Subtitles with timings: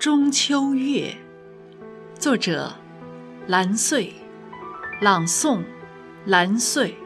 [0.00, 1.14] 中秋月，
[2.18, 2.72] 作者
[3.46, 4.14] 蓝穗，
[5.02, 5.62] 朗诵
[6.24, 6.96] 蓝穗。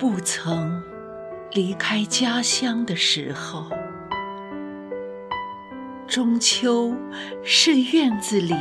[0.00, 0.82] 不曾
[1.52, 3.66] 离开家乡的时候，
[6.06, 6.94] 中秋
[7.44, 8.54] 是院子里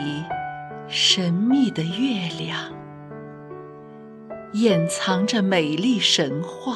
[0.89, 2.59] 神秘的月亮，
[4.51, 6.75] 掩藏着美丽神话。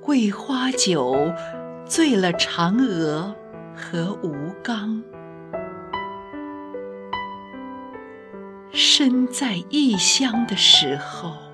[0.00, 1.32] 桂花酒
[1.84, 3.34] 醉了嫦娥
[3.74, 5.02] 和吴刚，
[8.70, 11.51] 身在异乡的时候。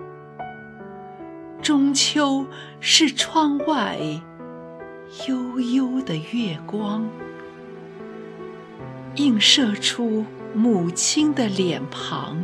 [1.68, 2.46] 中秋
[2.80, 3.98] 是窗外
[5.28, 7.06] 悠悠的月光，
[9.16, 12.42] 映射出母亲的脸庞，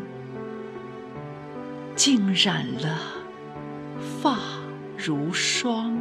[1.97, 2.99] 浸染了
[4.21, 4.37] 发
[4.95, 5.99] 如霜。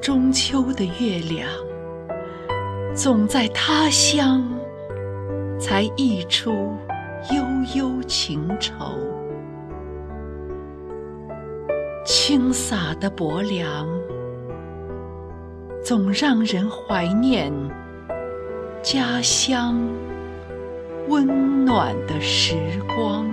[0.00, 1.48] 中秋的月亮，
[2.92, 4.57] 总在他乡。
[5.58, 6.76] 才溢出
[7.32, 8.96] 悠悠情愁，
[12.04, 13.88] 轻洒的薄凉，
[15.84, 17.52] 总让人怀念
[18.82, 19.76] 家乡
[21.08, 22.54] 温暖的时
[22.94, 23.26] 光。